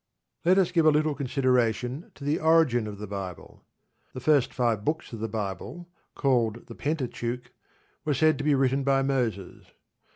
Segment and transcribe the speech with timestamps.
[0.43, 3.63] Let us give a little consideration to the origin of the Bible.
[4.13, 7.51] The first five books of the Bible, called the Pentateuch,
[8.03, 9.65] were said to be written by Moses.